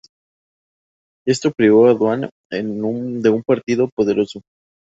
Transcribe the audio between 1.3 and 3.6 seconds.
privó a Duan de un